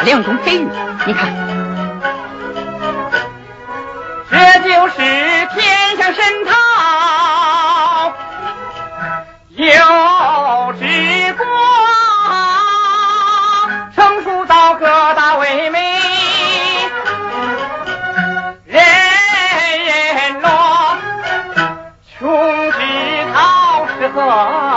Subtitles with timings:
[0.00, 0.68] 就是抓两种飞鱼。
[1.06, 1.32] 你看，
[4.30, 4.96] 这就是
[5.54, 6.54] 天上神桃，
[9.56, 9.66] 有
[10.78, 11.44] 之国，
[13.94, 15.78] 成熟到各大为美，
[18.66, 18.82] 人
[20.14, 20.48] 人乐，
[22.18, 22.78] 穷之
[23.34, 24.69] 桃适合。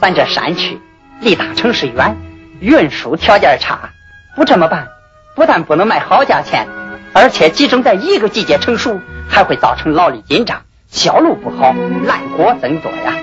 [0.00, 0.80] 咱这山区
[1.20, 2.16] 离大城市远，
[2.60, 3.90] 运输条件差，
[4.36, 4.88] 不这么办，
[5.34, 6.68] 不但不能卖好价钱，
[7.12, 11.74] 而且集中在一个季节成熟，还会造成劳力紧张，销路不好，
[12.04, 13.14] 烂果增多呀。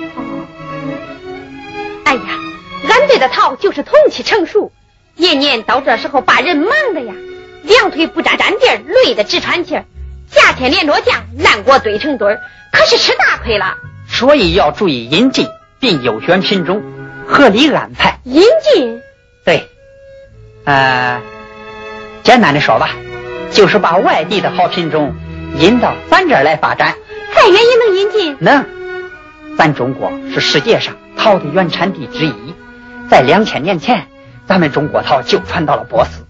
[2.06, 2.22] 哎呀，
[2.90, 4.72] 俺队的桃就是同期成熟，
[5.16, 7.14] 年年到这时候把人忙的呀，
[7.64, 9.86] 两腿不沾沾地儿，累得直喘气儿。
[10.28, 12.42] 夏天连着降，烂果堆成堆儿，
[12.72, 13.78] 可是吃大亏了。
[14.08, 15.48] 所以要注意引进。
[15.82, 16.82] 并优选品种，
[17.28, 19.02] 合理安排引进。
[19.44, 19.68] 对，
[20.64, 21.20] 呃，
[22.24, 22.92] 简单的说吧，
[23.52, 25.16] 就是把外地的好品种
[25.58, 26.96] 引到咱这儿来发展。
[27.34, 28.38] 再远也能引进？
[28.40, 28.66] 能。
[29.58, 32.54] 咱中国是世界上桃的原产地之一，
[33.10, 34.08] 在两千年前，
[34.46, 36.26] 咱们中国桃就传到了波斯，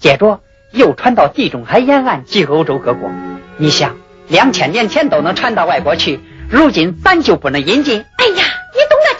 [0.00, 0.40] 接着
[0.72, 3.10] 又传到地中海沿岸及欧洲各国。
[3.56, 3.96] 你想，
[4.28, 6.20] 两千年前都能传到外国去，
[6.50, 8.04] 如今咱就不能引进？
[8.16, 8.44] 哎呀！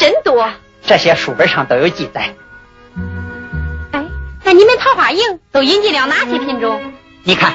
[0.06, 0.48] 真多，
[0.82, 2.36] 这些书本上都有记载。
[3.90, 4.04] 哎，
[4.44, 6.80] 那你们桃花营都引进了哪些品种？
[7.24, 7.54] 你看，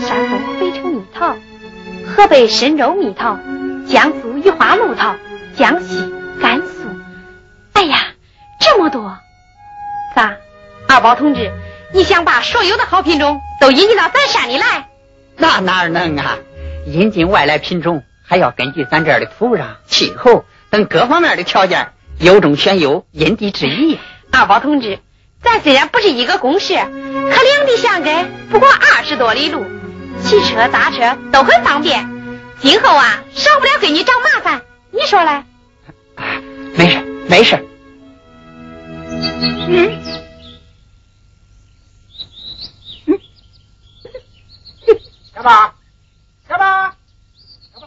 [0.00, 1.36] 山东肥城蜜桃，
[2.08, 3.38] 河北深州蜜桃，
[3.86, 5.14] 江苏雨花露桃，
[5.56, 6.12] 江西
[6.42, 6.88] 甘肃。
[7.74, 7.98] 哎呀，
[8.58, 9.16] 这么多！
[10.16, 10.34] 咋，
[10.88, 11.52] 二宝同志？
[11.94, 14.87] 你想把所有的好品种都引进到咱山里来？
[15.38, 16.38] 那哪能啊！
[16.86, 23.98] 引进外来品种还要根据咱这儿的土壤、气候等各方面的条件，优中选优，因地制宜。
[24.30, 24.98] 二宝同志，
[25.42, 28.10] 咱虽然不是一个公社，可两地相隔
[28.50, 29.64] 不过二十多里路，
[30.22, 32.08] 骑车、搭车都很方便。
[32.60, 35.44] 今后啊，少不了给你找麻烦，你说嘞？
[36.74, 37.64] 没事，没事。
[39.68, 39.92] 嗯。
[45.38, 45.72] 小宝，
[46.48, 46.96] 小宝，
[47.72, 47.86] 小宝，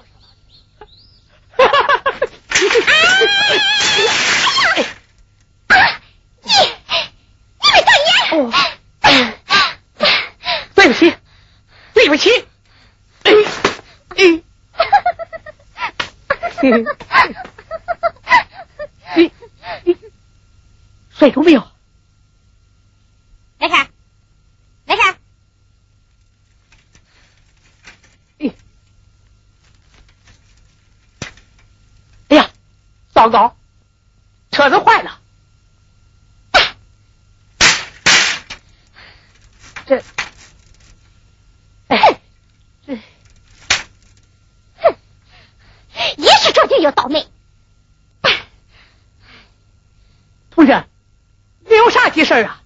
[1.57, 2.23] 哈哈哈哈哈！
[5.67, 6.01] 啊！
[6.43, 6.47] 你
[7.59, 8.15] 你没长眼。
[8.31, 8.39] 哦。
[10.73, 11.13] 对不起，
[11.93, 12.29] 对不起。
[13.23, 13.33] 哎
[14.15, 14.23] 哎。
[19.17, 19.29] 你
[19.83, 19.97] 你
[21.09, 21.61] 睡着没有？
[23.59, 23.89] 来看，
[24.85, 25.17] 来看。
[28.39, 28.51] 哎，
[32.29, 32.49] 哎呀，
[33.21, 33.55] 糟糕，
[34.49, 35.19] 车子坏了。
[39.85, 40.03] 这，
[41.87, 42.19] 哎，
[42.87, 42.95] 这，
[44.79, 44.95] 哼，
[46.17, 47.27] 也是这就有倒霉。
[50.49, 50.83] 同志，
[51.59, 52.59] 你有啥急事啊？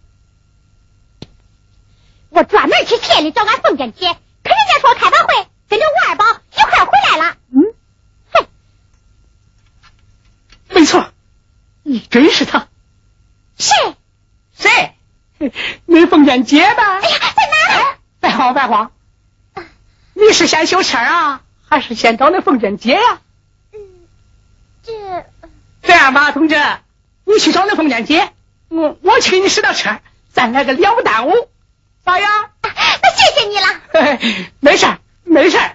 [2.30, 4.08] 我专门去县里找俺凤姐姐，
[4.42, 7.38] 可人家说开完会，跟着吴二宝一块回来了。
[7.50, 7.74] 嗯，
[8.32, 8.48] 哼，
[10.70, 11.12] 没错，
[11.96, 12.68] 你真是他。
[13.58, 13.74] 谁？
[14.54, 14.98] 谁？
[15.86, 17.00] 你凤姐姐吧？
[17.00, 17.98] 哎呀，在哪儿？
[18.20, 18.92] 别慌，别慌。
[20.14, 23.22] 你是先修车啊，还是先找那凤姐姐呀？
[23.72, 23.80] 嗯，
[24.84, 24.92] 这
[25.84, 26.62] 这样吧，同志。
[27.24, 28.34] 你去找那凤姐姐，
[28.68, 30.02] 我我去给你拾到车，
[30.34, 31.32] 咱来个两不耽误，
[32.04, 32.30] 咋样？
[32.62, 33.68] 那谢谢你了。
[34.60, 34.86] 没事
[35.24, 35.72] 没事哎，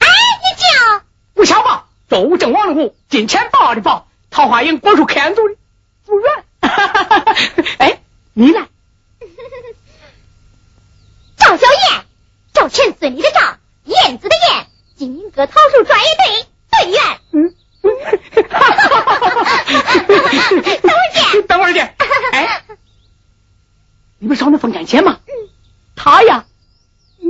[0.00, 5.54] 你叫吴小宝，周武正王的武，金钱豹的豹，桃花营国术科研组的
[6.04, 6.44] 组员。
[7.78, 8.00] 哎，
[8.32, 8.66] 你呢？
[11.36, 12.04] 赵小燕，
[12.52, 17.00] 赵钱孙李的赵，燕子的燕，金鹰阁桃树专业队队员。
[17.32, 17.54] 嗯。
[20.82, 21.94] 等会儿见，等会儿见。
[22.32, 22.64] 哎，
[24.18, 25.20] 你们找那凤姐姐吗？
[25.26, 25.32] 嗯，
[25.96, 26.46] 她呀，
[27.20, 27.26] 嗯，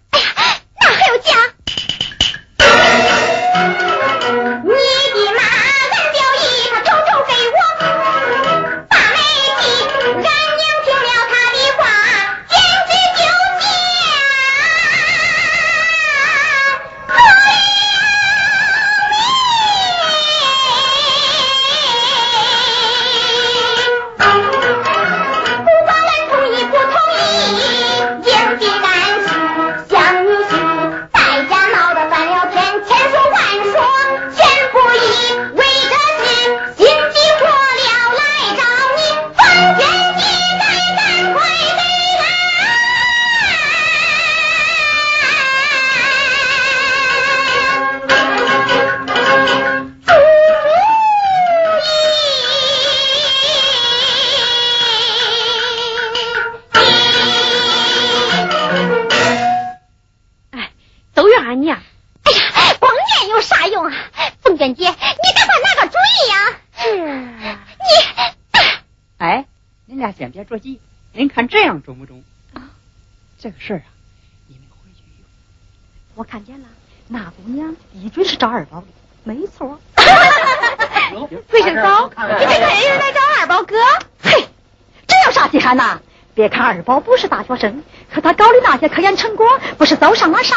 [86.76, 90.56] 二宝不是大学生，可他搞的那些科研成果不是都上了啥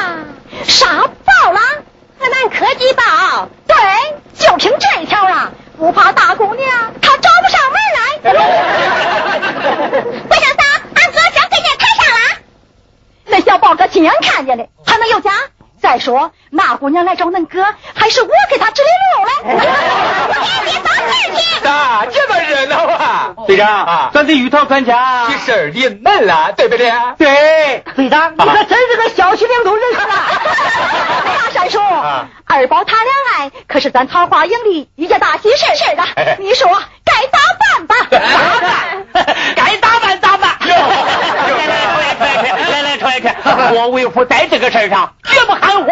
[0.64, 1.60] 啥报了？
[2.18, 3.48] 河南科技报。
[3.68, 3.76] 对，
[4.34, 6.68] 就凭这一条啊，不怕大姑娘
[7.00, 8.00] 她找不上门来。
[10.28, 10.64] 魏生嫂，
[10.96, 12.18] 俺哥想给你看上了。
[13.26, 15.30] 那小宝哥亲眼看见的，还能有假？
[15.80, 19.32] 再说那姑娘来找恁哥，还是我给她指的路嘞。
[19.44, 21.60] 别别走进去。
[21.60, 23.34] 咋，这么热闹啊！
[23.46, 26.92] 队长啊咱的鱼塘专家这事儿临门了，对不对？
[27.18, 30.06] 对，队长，你可真是个小区领头人士啊！
[31.42, 36.68] 大山叔，啊二宝谈恋爱可是咱桃花营里一件大喜事是的哎，你说
[37.04, 37.94] 该咋办吧？
[38.10, 38.18] 咋
[39.22, 39.36] 办？
[39.54, 40.56] 该咋办咋办。
[40.66, 40.74] 哟
[42.70, 45.90] 来来，来来，传一传，我为父在这个事上绝不含糊。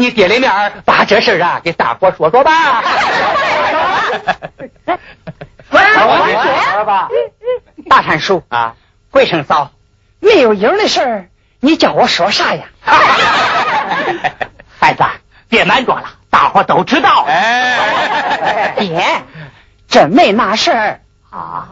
[0.00, 2.82] 你爹的面儿，把这事儿啊给大伙说说吧。
[6.86, 7.08] 吧，
[7.88, 8.74] 大山叔啊，
[9.10, 9.70] 桂生嫂，
[10.18, 11.28] 没有影的事儿，
[11.60, 12.64] 你叫我说啥呀？
[14.80, 15.04] 孩子，
[15.48, 18.74] 别瞒着了，大伙都知道哎。
[18.78, 19.22] 爹，
[19.88, 21.68] 真没那事儿啊。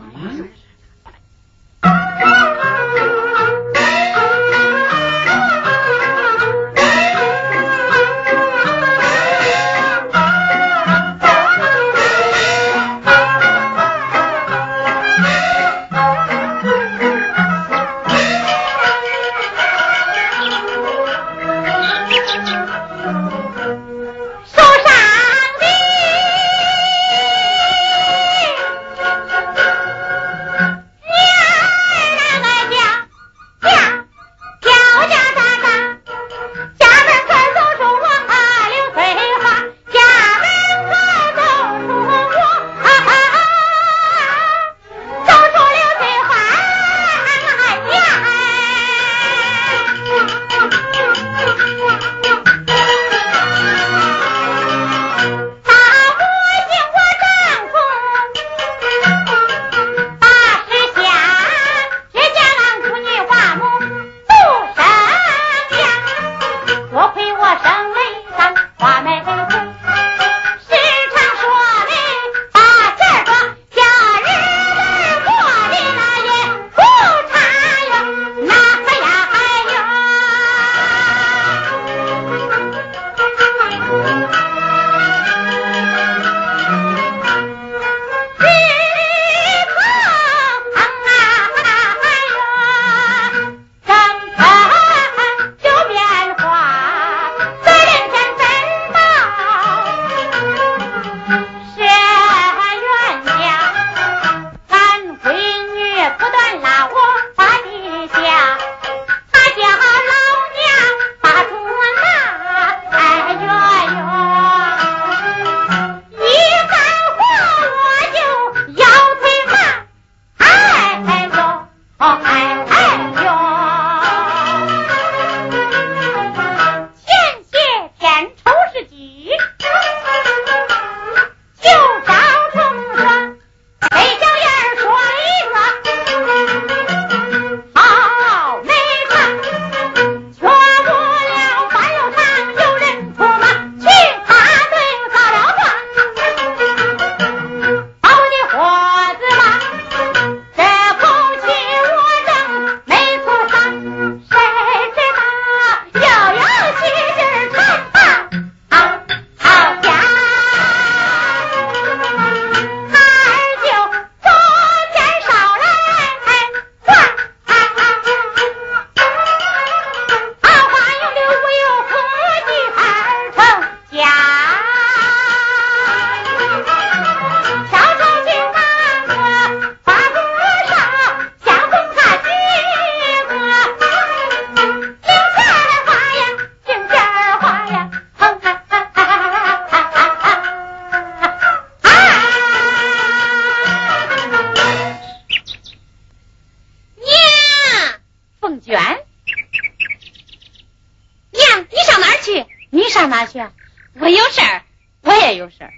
[203.94, 204.62] 我有事儿，
[205.02, 205.72] 我也有事儿。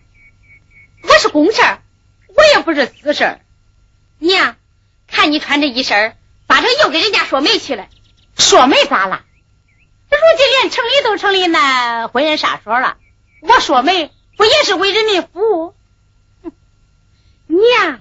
[1.03, 1.83] 我是公事儿，
[2.29, 3.41] 我也不是私事儿。
[4.19, 4.57] 娘，
[5.07, 7.89] 看你穿这一身儿，八又给人家说媒去了。
[8.37, 9.25] 说媒咋了？
[10.11, 12.97] 如今连城里都成立那婚姻杀手了，
[13.41, 15.75] 我说媒不也是为人民服务？
[17.47, 18.01] 娘。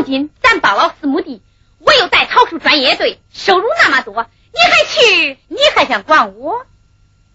[0.00, 1.42] 如今咱包了四亩地，
[1.78, 5.38] 我又带桃树专业队，收入那么多，你还去？
[5.48, 6.64] 你还想管我？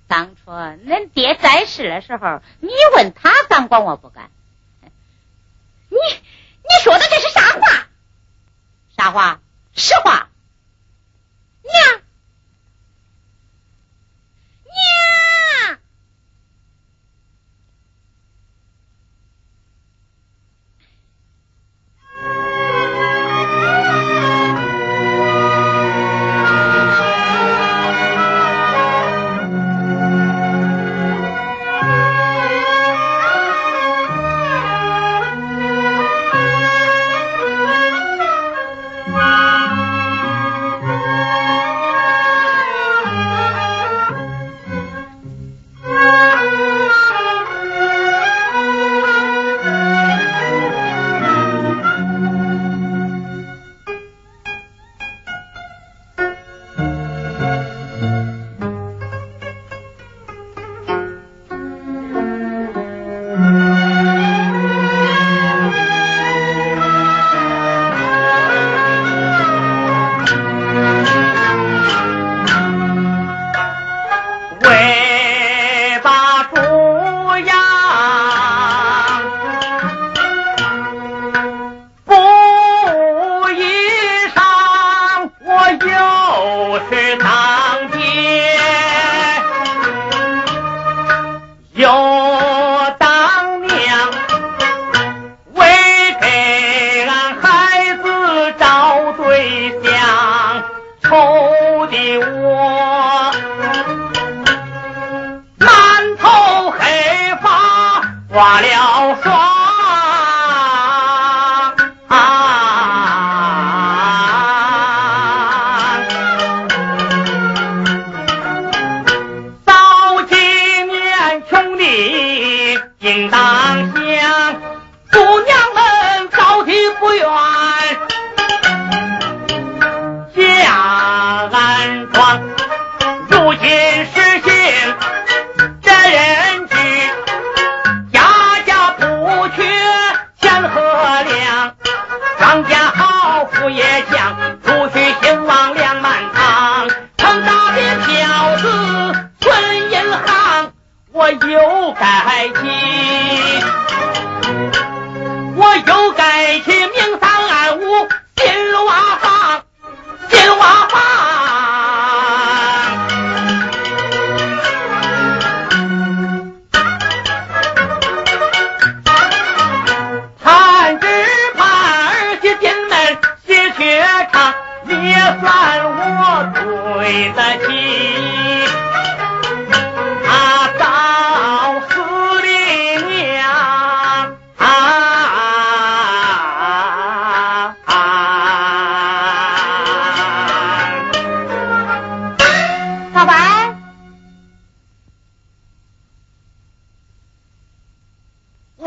[0.08, 4.32] 当初恁爹在世的时候，你问他敢管我不敢？
[5.90, 7.88] 你你说的这是啥话？
[8.98, 9.40] 啥话？
[9.76, 10.30] 实话。
[11.62, 12.02] 娘。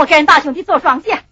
[0.07, 1.23] 跟大兄弟做双鞋，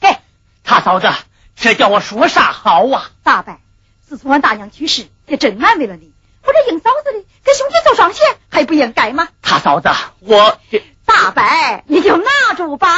[0.00, 0.16] 嘿，
[0.64, 1.08] 他嫂子，
[1.56, 3.10] 这叫我说啥好啊？
[3.22, 3.58] 大伯，
[4.06, 6.12] 自从俺大娘去世，也真难为了你。
[6.44, 9.28] 我这硬嫂子的，给兄弟做双鞋，还不应该吗？
[9.42, 10.58] 他嫂子，我
[11.04, 11.42] 大伯，
[11.86, 12.88] 你就拿住吧。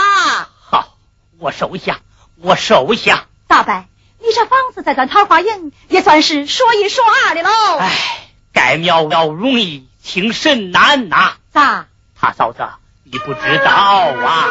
[0.60, 0.94] 好，
[1.38, 2.00] 我收下，
[2.36, 3.26] 我收下。
[3.46, 3.84] 大伯，
[4.18, 7.50] 你这房子在咱桃花营，也算是说一说二的喽。
[7.78, 11.34] 哎，盖庙要容易，请神难呐。
[11.52, 11.86] 咋？
[12.14, 12.68] 他嫂子。
[13.12, 14.46] 你不知道啊！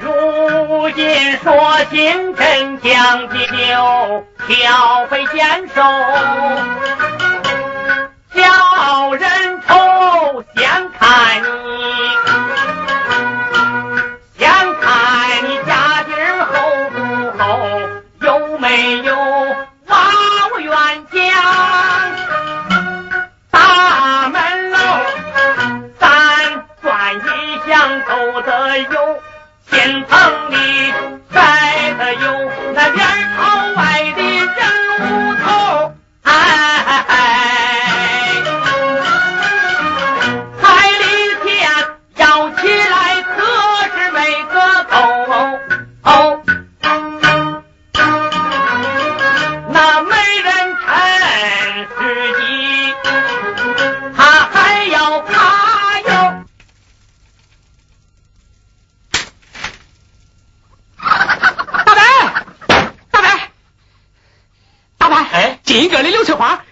[0.00, 5.82] 如今说金真将计就挑肥拣瘦，
[8.32, 11.42] 叫人愁先看
[28.76, 29.22] 有
[29.70, 30.77] 心疼你，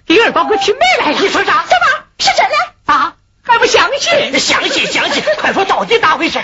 [0.07, 1.19] 刘翠花给二宝哥提媒来了。
[1.21, 1.64] 你说啥？
[1.66, 2.05] 什么？
[2.19, 2.92] 是真的？
[2.92, 3.14] 啊？
[3.42, 4.38] 还不相信？
[4.38, 6.40] 相信相信，快说到底咋回事？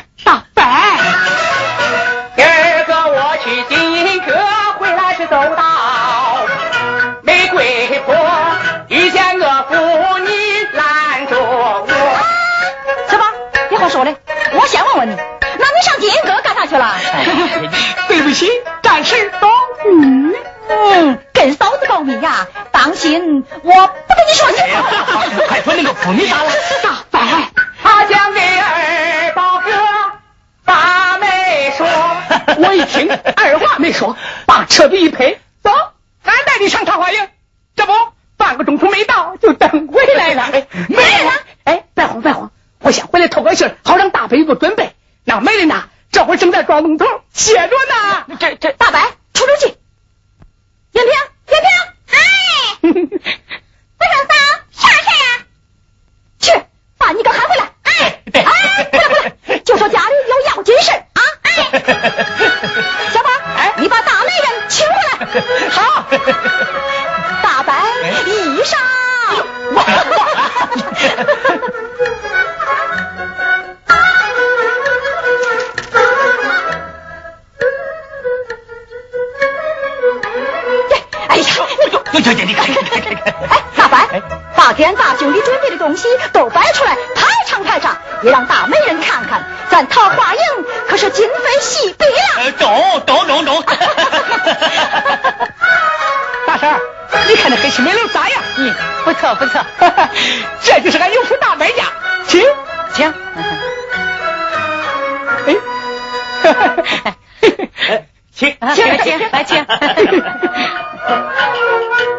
[103.02, 103.12] 请。
[107.88, 109.64] 哎，请啊请请来请。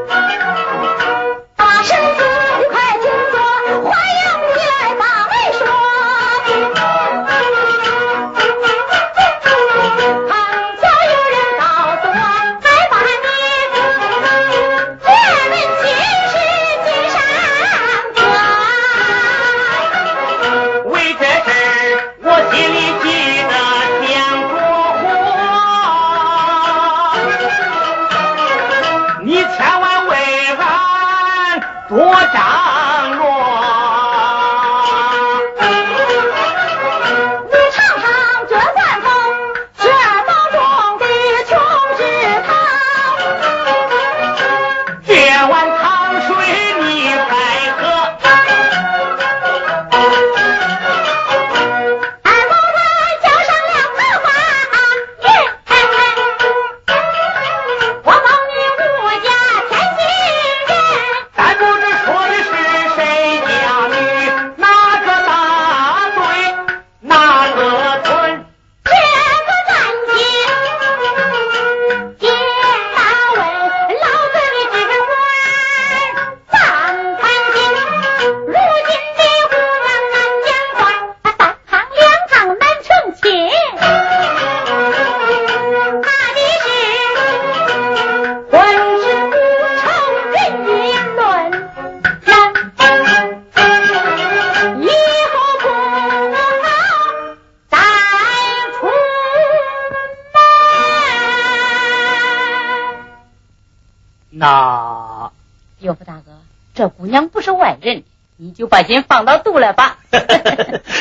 [105.94, 106.42] 岳父大哥，
[106.74, 108.04] 这姑娘不是外人，
[108.38, 110.00] 你就把心放到肚了吧。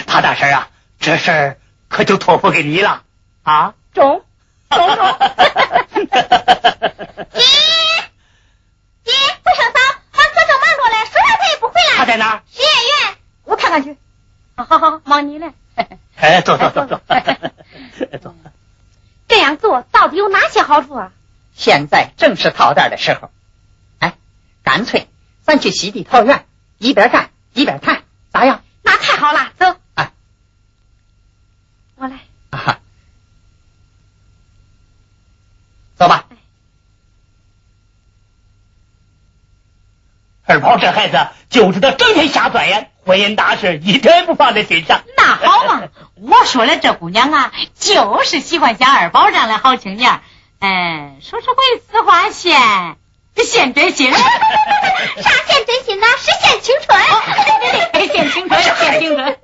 [0.07, 0.69] 他大婶啊，
[1.01, 1.57] 这事儿
[1.89, 3.03] 可就托付给你了
[3.43, 3.73] 啊。
[3.95, 4.23] 中，
[4.69, 4.97] 中中。
[7.33, 7.41] 姐，
[9.03, 9.79] 姐，不生嫂，
[10.13, 11.97] 俺哥正忙着嘞，说啥他也不回来。
[11.97, 12.43] 他在哪儿？
[12.53, 13.97] 实验院，我看看去。
[14.57, 15.55] 好好好，忙你了。
[16.17, 17.01] 哎，坐坐坐坐，
[18.21, 18.35] 走。
[19.27, 21.13] 这样做到底有哪些好处啊？
[21.55, 23.31] 现在正是套袋的时候，哎，
[24.63, 25.09] 干脆
[25.43, 26.47] 咱去西地桃园，
[26.79, 28.63] 一边干一边谈，咋样？
[28.83, 29.77] 那太好了，走。
[29.95, 30.13] 哎，
[31.97, 32.19] 我来。
[32.51, 32.79] 啊，
[35.97, 36.27] 走吧。
[40.45, 45.03] 二宝这孩子就知道整天瞎钻研，婚姻大事一点也不放在心上。
[45.17, 50.21] 那好嘛， 我说了，这姑娘啊，就是喜欢像二宝这样的好青年。
[50.59, 52.97] 哎，说是为此花献
[53.37, 54.11] 献真心。
[54.13, 54.19] 啥
[55.47, 56.07] 献真心呢？
[56.19, 56.99] 是献青春。
[58.09, 59.39] 献青春，献青春。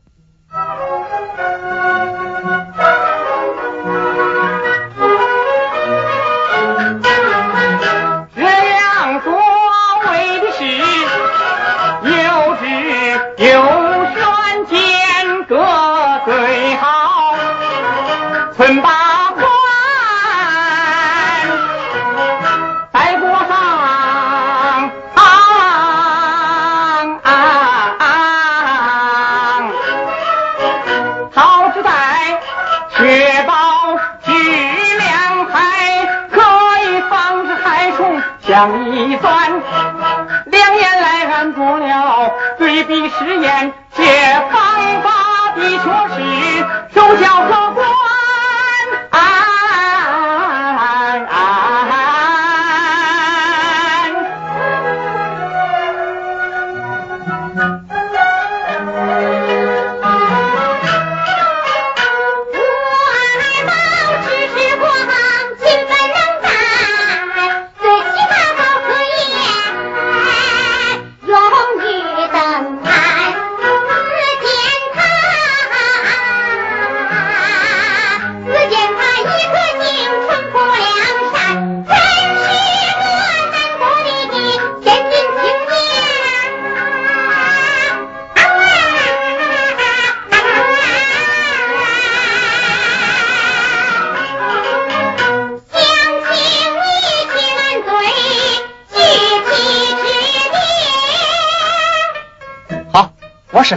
[32.98, 36.40] 确保质量还可
[36.82, 39.62] 以防止害虫想一钻
[40.46, 44.02] 两年来俺做了对比实验这
[44.50, 44.60] 方
[45.04, 47.67] 法的确是手脚好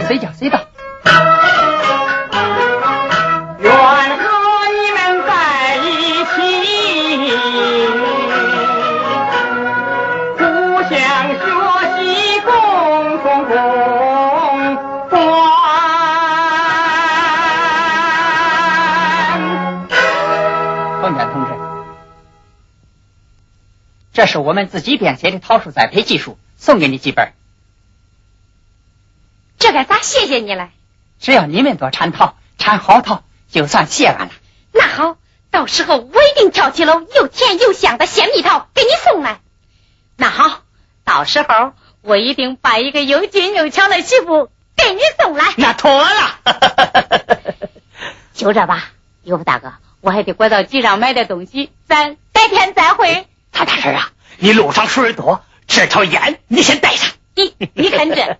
[0.00, 0.64] 谁家谁大？
[3.60, 4.24] 愿和
[4.72, 6.32] 你们在一起，
[10.38, 10.42] 互
[10.82, 10.90] 相
[11.28, 11.44] 学
[11.96, 12.00] 习，
[12.40, 12.50] 共
[13.22, 13.50] 同共欢。
[21.02, 21.50] 凤山同志，
[24.12, 27.32] 这是我们自己编写的桃树栽培技术，送给你几本。
[29.62, 30.70] 这该咋谢谢你了？
[31.20, 34.32] 只要你们多产桃，产好桃，就算谢俺了。
[34.72, 35.16] 那好，
[35.52, 39.38] 到时候我一定挑几篓又甜又香的鲜蜜桃给你送来。
[40.16, 40.62] 那好，
[41.04, 45.54] 到时候我一定把一个又俊又巧的媳妇给你送来。
[45.56, 46.40] 那妥了，
[48.34, 48.90] 就这吧，
[49.22, 53.28] 尤福大哥，我还得拐到集上买点东西，咱改天再会。
[53.52, 57.12] 曹大婶啊，你路上水多，这条烟你先带上。
[57.34, 58.38] 你你看这，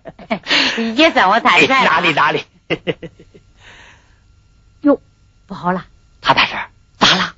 [0.95, 1.83] 也算我太善。
[1.85, 2.43] 哪里哪里？
[4.81, 5.01] 哟，
[5.47, 5.85] 不好了，
[6.21, 6.59] 他大婶，
[6.97, 7.35] 咋了？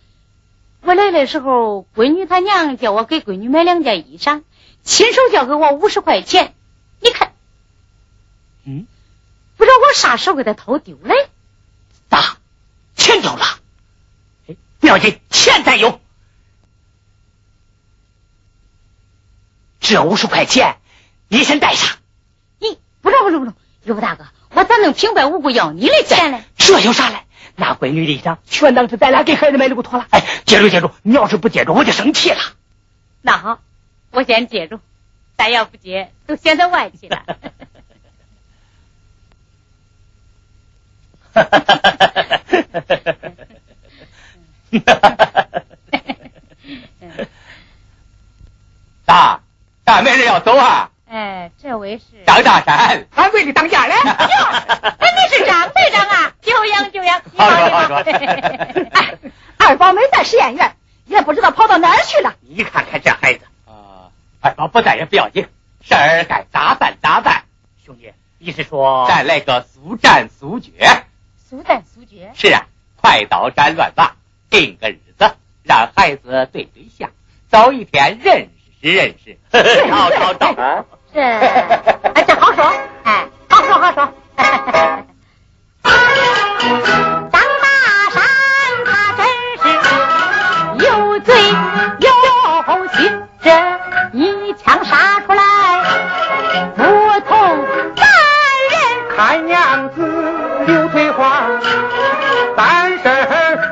[0.81, 4.43] 我来的时候，闺女她娘叫我给闺女买两件衣裳，
[4.83, 6.53] 亲手交给我五十块钱。
[6.99, 7.33] 你看，
[8.65, 8.85] 嗯，
[9.57, 11.13] 不知道我啥时候给她偷丢了。
[12.09, 12.37] 咋？
[12.95, 13.45] 钱丢了？
[14.47, 15.99] 哎，不要紧，钱咱有。
[19.79, 20.77] 这五十块钱。
[21.27, 21.97] 你先带上。
[22.59, 23.53] 你不中不中不中，
[23.83, 26.43] 尤大哥，我咋能平白无故要你的钱呢？
[26.57, 27.17] 这有啥嘞？
[27.55, 30.07] 那闺女的衣裳全当是咱俩给孩子买的不妥了。
[30.09, 32.37] 哎，接住接住，你要是不接住，我就生气了。
[33.21, 33.59] 那好，
[34.11, 34.79] 我先接住，
[35.35, 37.23] 但要不接，都显得外气了。
[41.33, 43.01] 哈哈哈哈哈
[47.07, 47.27] 哈！
[49.05, 49.41] 大
[49.83, 50.91] 大没人要走啊？
[51.15, 53.93] 哎，这位是张大山，俺为你当家嘞。
[53.95, 56.33] 哟，哎，你是张队长啊？
[56.41, 57.95] 久仰久仰，好说好说。
[58.91, 59.15] 哎，
[59.55, 62.35] 二宝没在实验院，也不知道跑到哪儿去了。
[62.41, 64.11] 你看看这孩子啊，
[64.41, 65.47] 二宝不在也不要紧，
[65.81, 67.43] 事儿该咋办咋办。
[67.85, 70.73] 兄弟，你是说再来个速战速决？
[71.49, 72.33] 速战速决？
[72.35, 72.65] 是啊，
[72.97, 74.11] 快刀斩乱麻，
[74.49, 77.11] 定个日子，让孩子对对象，
[77.47, 78.49] 早一天认
[78.81, 79.37] 识认识。
[79.89, 80.09] 好
[80.43, 80.85] 好好。
[81.15, 81.21] 这，
[82.27, 82.73] 这好说，
[83.05, 84.11] 哎，好说好说。
[87.31, 87.67] 张大
[88.11, 88.21] 山
[88.85, 89.25] 他真
[89.61, 89.63] 是
[90.85, 91.33] 有嘴
[91.99, 92.11] 有
[92.97, 93.49] 心，这
[94.11, 95.41] 一枪杀出来
[96.75, 96.83] 不
[97.21, 98.03] 同凡
[98.69, 98.75] 人。
[99.15, 99.97] 看样子
[100.67, 101.47] 刘翠花
[102.57, 103.03] 办事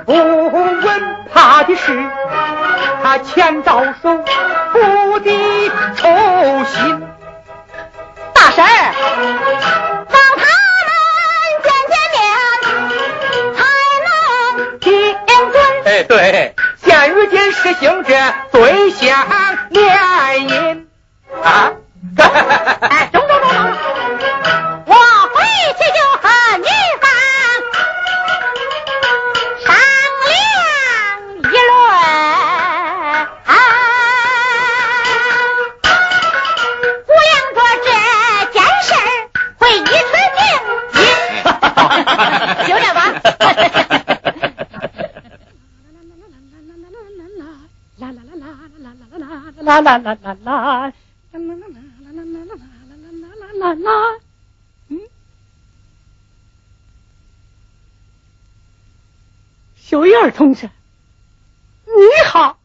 [0.06, 2.02] 不稳，怕的是
[3.04, 4.24] 他前招手，
[4.72, 6.08] 不敌仇
[6.64, 7.06] 心。
[8.56, 8.94] 大婶儿，
[10.10, 12.18] 让他们见见面，
[13.56, 13.58] 才
[14.06, 14.88] 能定
[15.52, 15.56] 准。
[15.86, 18.10] 哎，对，现如今实行这
[18.52, 19.28] 对象
[19.70, 19.84] 联
[20.48, 20.86] 姻
[21.44, 21.72] 啊。
[49.82, 50.94] 啦啦啦啦啦啦
[51.32, 51.68] 啦啦啦啦
[52.12, 54.20] 啦啦啦啦啦啦啦！
[54.90, 55.00] 嗯，
[59.78, 60.70] 小燕同志，
[61.86, 61.92] 你
[62.30, 62.58] 好。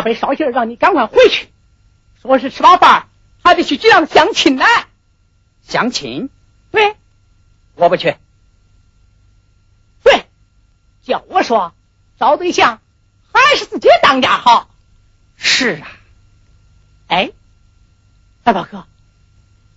[0.00, 1.50] 大伯捎信儿让你赶快回去，
[2.22, 3.08] 说是吃饱饭
[3.44, 4.64] 还得去街上相亲呢。
[5.60, 6.30] 相亲，
[6.70, 6.96] 对
[7.74, 8.16] 我不去。
[10.02, 10.24] 对，
[11.02, 11.74] 叫我说
[12.18, 12.80] 找对象
[13.30, 14.70] 还是自己当家好。
[15.36, 15.92] 是啊，
[17.08, 17.32] 哎，
[18.42, 18.86] 大宝哥，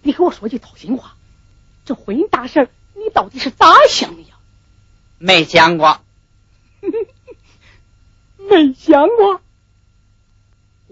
[0.03, 1.17] 你给我说句掏心话，
[1.83, 4.37] 这婚姻大事你到底是咋想的呀？
[5.17, 5.99] 没想过。
[8.49, 9.41] 没想过。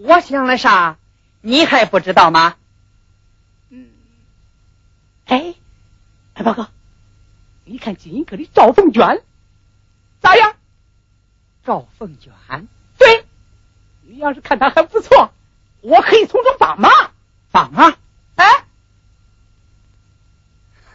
[0.02, 0.96] 我想了啥？
[1.40, 2.56] 你还不知道吗？
[3.70, 3.88] 嗯
[5.26, 5.54] 哎，
[6.34, 6.68] 哎，宝哥，
[7.64, 9.22] 你看金银阁的赵凤娟
[10.20, 10.54] 咋样？
[11.64, 12.32] 赵凤娟，
[12.98, 13.24] 对，
[14.02, 15.32] 你要是看她还不错，
[15.80, 16.90] 我可以从中帮忙。
[17.52, 17.94] 帮忙？
[18.34, 18.64] 哎，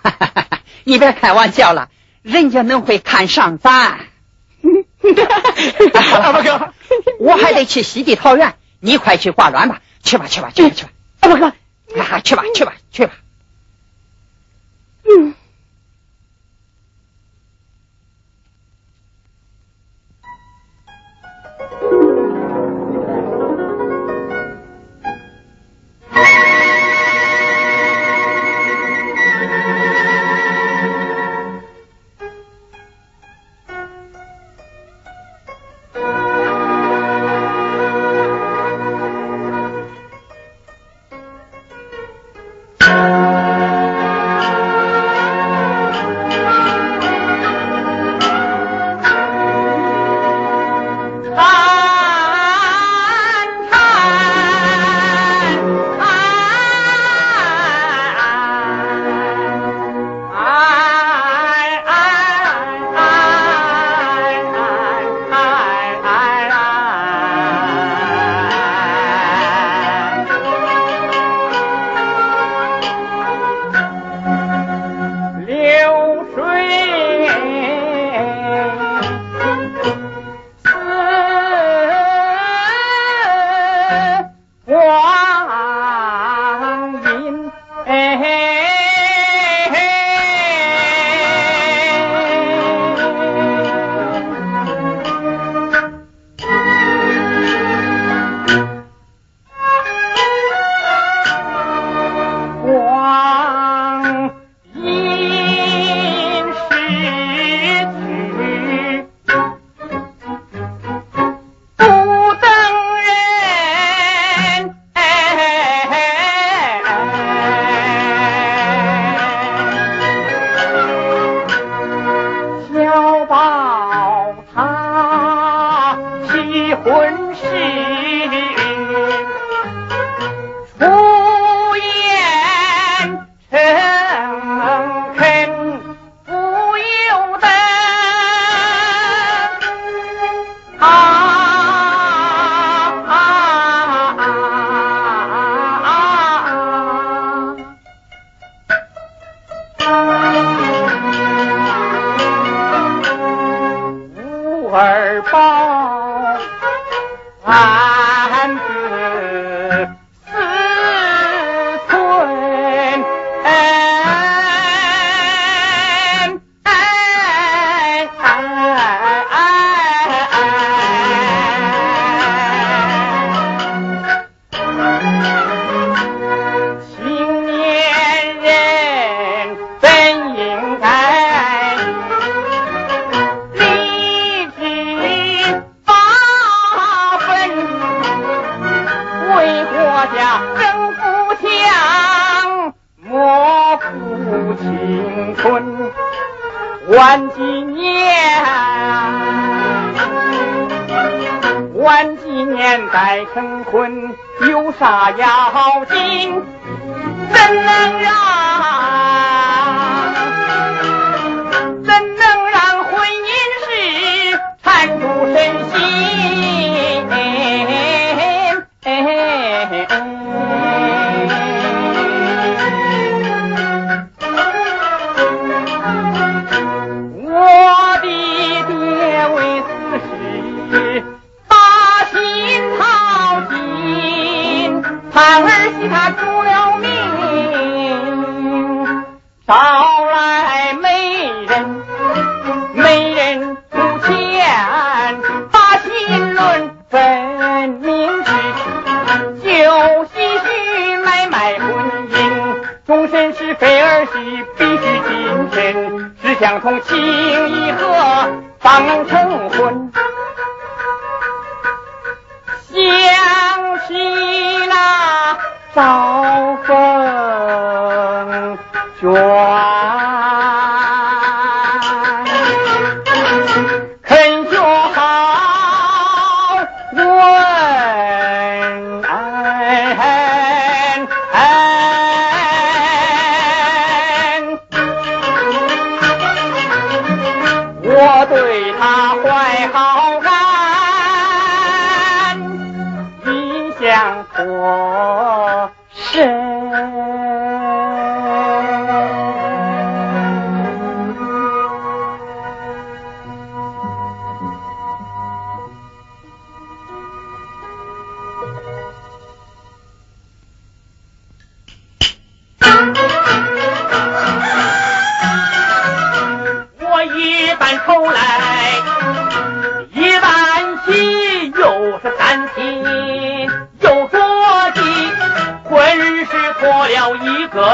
[0.01, 0.61] 哈哈哈哈！
[0.83, 1.89] 你别开玩笑了，
[2.23, 4.07] 人家能会看上咱。
[5.93, 6.73] 大宝哥，
[7.19, 10.91] 我还得去西地桃园，你快去挂卵吧，去吧，去吧，去吧，去吧。
[11.19, 11.45] 大宝哥，
[12.01, 13.13] 啊，去吧，去吧，去吧。
[15.03, 15.33] 嗯。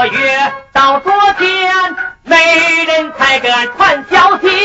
[0.08, 1.72] 月到昨天，
[2.24, 2.36] 没
[2.84, 4.63] 人才敢传消息。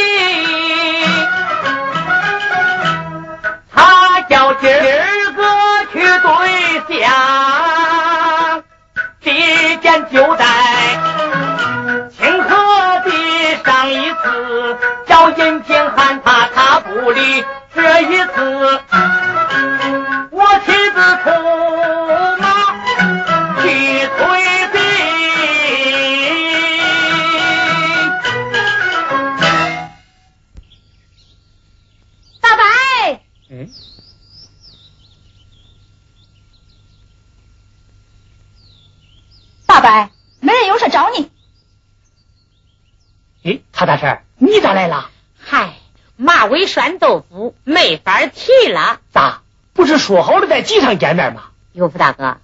[50.59, 51.43] 在机场见面吗？
[51.71, 52.35] 有福大哥，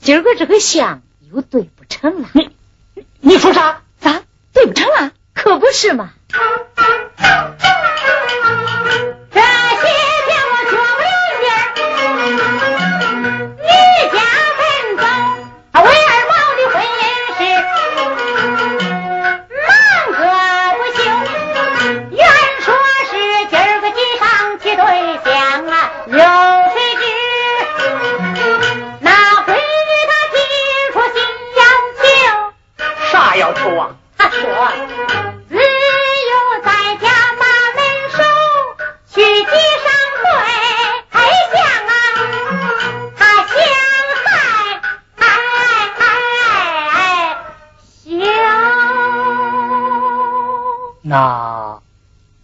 [0.00, 1.02] 今儿个这个相
[1.32, 2.28] 又对不成了。
[2.32, 2.50] 你，
[3.20, 3.82] 你说啥？
[4.00, 5.12] 咋对不成了？
[5.34, 6.10] 可不是嘛。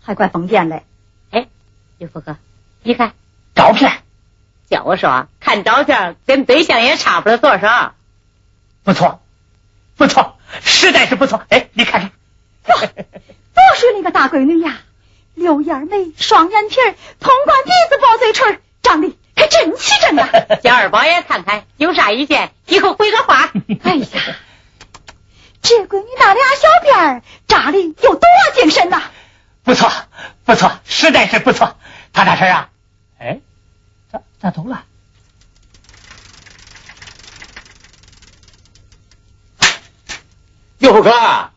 [0.07, 0.83] 还怪封建的，
[1.33, 1.49] 哎，
[1.99, 2.37] 岳福哥，
[2.85, 3.13] 你看
[3.57, 4.05] 照片，
[4.71, 7.95] 叫我说看照片跟对象也差不了多少，
[8.85, 9.21] 不错，
[9.97, 11.43] 不错，实在是不错。
[11.49, 12.13] 哎，你看
[12.63, 12.97] 看，哇，多
[13.77, 14.79] 水那个大闺女呀，
[15.35, 16.77] 柳眼眉，双眼皮，
[17.19, 20.29] 通关鼻子，薄嘴唇，长得可真齐整啊。
[20.63, 23.51] 叫二宝也看看，有啥意见，以后回个话。
[23.83, 24.07] 哎呀，
[25.63, 28.21] 这闺女那俩小辫扎的有多
[28.55, 29.03] 精神呐！
[29.67, 29.91] 不错，
[30.45, 31.77] 不错，实在是不错。
[32.13, 32.71] 他大婶啊，
[33.19, 33.41] 哎，
[34.13, 34.85] 咋咋走了？
[40.79, 41.51] 刘虎哥，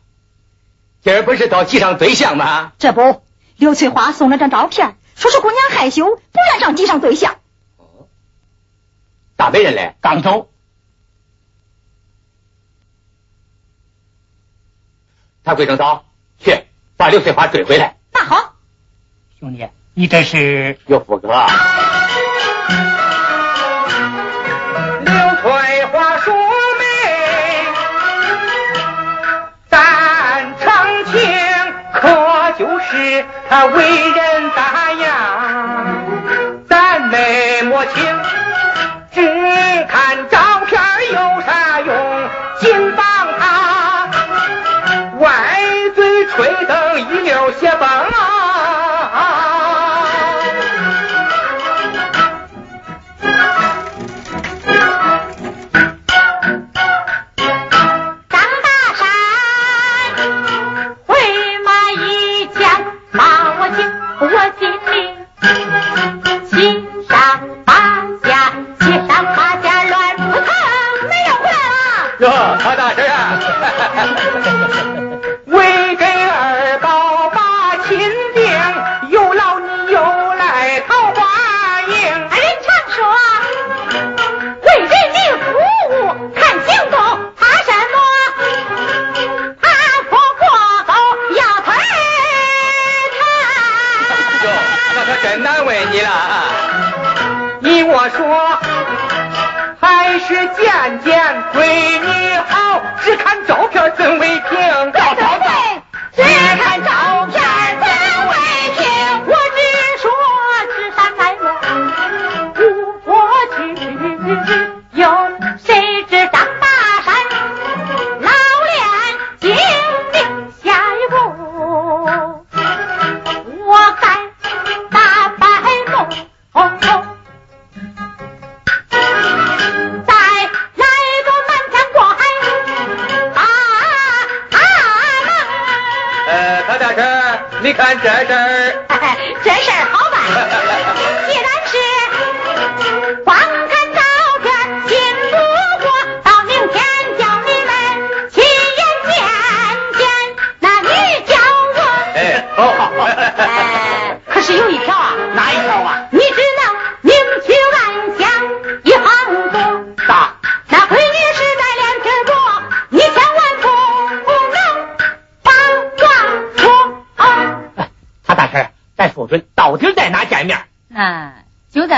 [1.03, 2.74] 今儿不是到集上对象吗？
[2.80, 3.24] 这不，
[3.57, 7.38] 刘翠花送了张照片，说是姑娘害羞，不愿上集上对象。
[7.78, 8.07] 哦，
[9.36, 10.49] 大媒人嘞，刚走。
[15.43, 16.05] 他贵正嫂，
[16.39, 16.64] 去
[16.97, 17.97] 把刘翠花追回来。
[19.39, 21.29] 兄弟，你这是有福哥。
[25.05, 26.83] 刘翠花淑美，
[29.69, 31.19] 咱成情，
[31.93, 35.07] 可就是她为人咋样，
[36.67, 37.93] 咱没摸清，
[39.13, 39.21] 只
[39.85, 40.81] 看照片
[41.13, 42.29] 有啥用？
[42.59, 43.07] 紧把。
[46.35, 48.28] 吹灯一溜血崩啊！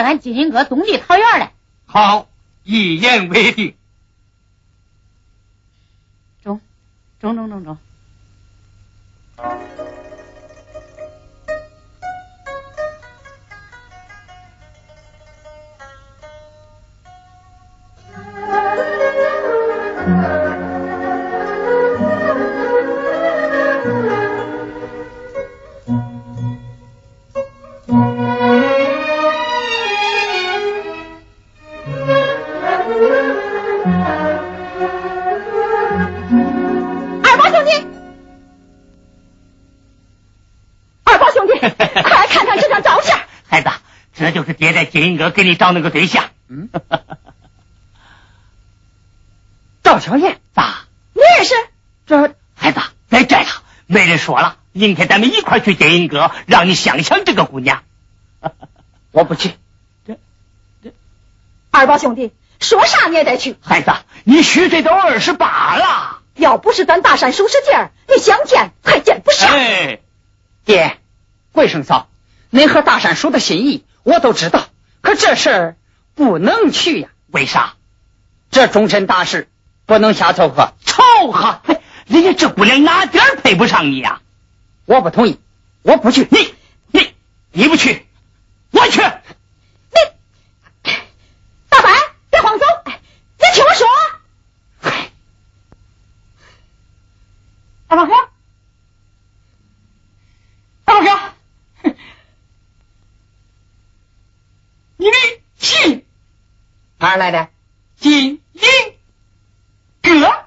[0.01, 1.51] 在俺金星阁东地桃园嘞。
[1.85, 2.27] 好，
[2.63, 3.75] 一言为定。
[6.43, 6.59] 中
[7.19, 7.77] 中中中。
[20.03, 20.40] 二
[44.61, 46.29] 这就是爹在金银阁给你找那个对象。
[46.47, 46.69] 嗯，
[49.81, 50.85] 赵小燕，咋？
[51.13, 51.55] 你也是？
[52.05, 53.47] 这孩子，别这样，
[53.87, 57.81] 没人说了，明天咱们一块去金银阁，让你想想这个姑娘。
[59.11, 59.53] 我不去。
[60.05, 60.19] 这
[61.71, 63.55] 二宝兄弟，说啥你也得去。
[63.61, 63.91] 孩子，
[64.25, 66.19] 你虚岁都二十八了。
[66.35, 69.51] 要不是咱大山叔使劲儿，你想见还见不上。
[69.51, 69.99] 哎，
[70.65, 70.97] 爹，
[71.51, 72.09] 桂生嫂，
[72.51, 74.67] 您和大山叔的心意我都知道，
[75.01, 75.75] 可这事儿
[76.15, 77.09] 不能去呀。
[77.27, 77.75] 为啥？
[78.49, 79.47] 这终身大事
[79.85, 80.73] 不能瞎凑合。
[80.85, 84.21] 凑合，嘿人家这姑娘哪点儿配不上你呀、
[84.83, 85.39] 我不同意，
[85.83, 86.27] 我不去。
[86.29, 86.53] 你
[86.87, 87.15] 你
[87.51, 88.05] 你不去，
[88.71, 88.99] 我去。
[91.69, 91.89] 大白，
[92.29, 92.99] 别慌走，哎
[93.39, 93.87] 你听我说。
[94.81, 95.11] 嗨，
[97.87, 98.13] 二宝哥，
[100.83, 101.93] 二宝哥，
[104.97, 105.15] 你的
[105.57, 106.05] 信
[107.11, 107.49] 哪儿来的？
[107.97, 108.61] 金银
[110.01, 110.45] 阁。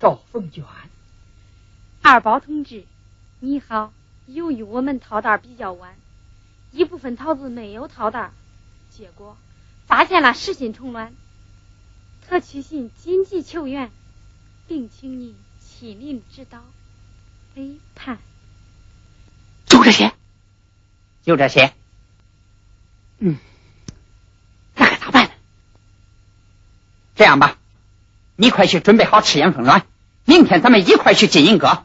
[0.00, 0.64] 赵凤娟，
[2.02, 2.84] 二宝同志，
[3.38, 3.92] 你好。
[4.26, 5.94] 由于我们掏袋比较晚，
[6.72, 8.32] 一部分桃子没有掏袋，
[8.90, 9.36] 结果
[9.86, 11.14] 发现了实心虫卵，
[12.26, 13.92] 特屈信紧急求援，
[14.66, 16.64] 并请您亲临指导
[17.54, 18.18] 陪判。
[19.66, 20.12] 就这些，
[21.24, 21.72] 就这些。
[23.18, 23.38] 嗯，
[24.76, 25.30] 那可咋办呢？
[27.16, 27.56] 这样吧，
[28.36, 29.86] 你快去准备好赤焰凤卵，
[30.24, 31.84] 明天咱们一块去金银阁。